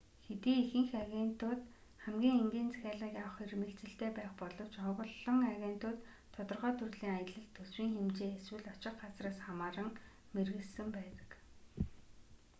[0.25, 1.61] хэдий ихэнх агентууд
[2.03, 5.97] хамгийн энгийн захиалгыг авах эрмэлзэлтэй байх боловч олон агентууд
[6.35, 9.89] тодорхой төрлийн аялал төсвийн хэмжээ эсвэл очих газраас хамааран
[10.35, 11.29] мэргэшсэн байдаг